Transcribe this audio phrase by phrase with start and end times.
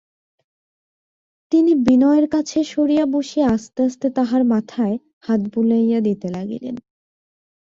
[1.51, 6.75] তিনি বিনয়ের কাছে সরিয়া বসিয়া আস্তে আস্তে তাহার মাথায় হাত বুলাইয়া দিতে লাগিলেন।